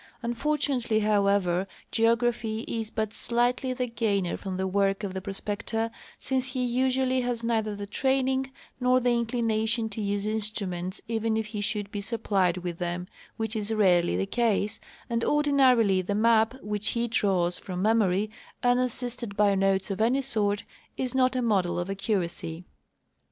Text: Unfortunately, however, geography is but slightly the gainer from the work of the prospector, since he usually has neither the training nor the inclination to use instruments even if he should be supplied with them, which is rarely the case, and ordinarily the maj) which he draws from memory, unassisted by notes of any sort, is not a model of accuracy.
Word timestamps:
Unfortunately, 0.23 1.01
however, 1.01 1.67
geography 1.91 2.61
is 2.61 2.89
but 2.89 3.13
slightly 3.13 3.71
the 3.71 3.85
gainer 3.85 4.35
from 4.35 4.57
the 4.57 4.65
work 4.65 5.03
of 5.03 5.13
the 5.13 5.21
prospector, 5.21 5.91
since 6.17 6.53
he 6.53 6.65
usually 6.65 7.21
has 7.21 7.43
neither 7.43 7.75
the 7.75 7.85
training 7.85 8.49
nor 8.79 8.99
the 8.99 9.11
inclination 9.11 9.89
to 9.89 10.01
use 10.01 10.25
instruments 10.25 11.03
even 11.07 11.37
if 11.37 11.45
he 11.45 11.61
should 11.61 11.91
be 11.91 12.01
supplied 12.01 12.57
with 12.57 12.79
them, 12.79 13.05
which 13.37 13.55
is 13.55 13.71
rarely 13.71 14.17
the 14.17 14.25
case, 14.25 14.79
and 15.07 15.23
ordinarily 15.23 16.01
the 16.01 16.15
maj) 16.15 16.53
which 16.63 16.87
he 16.97 17.07
draws 17.07 17.59
from 17.59 17.83
memory, 17.83 18.27
unassisted 18.63 19.37
by 19.37 19.53
notes 19.53 19.91
of 19.91 20.01
any 20.01 20.23
sort, 20.23 20.63
is 20.97 21.13
not 21.13 21.35
a 21.35 21.43
model 21.43 21.77
of 21.77 21.91
accuracy. 21.91 22.65